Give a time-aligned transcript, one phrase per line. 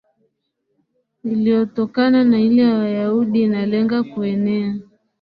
[1.23, 4.75] iliyotokana na ile ya Wayahudi inalenga kuenea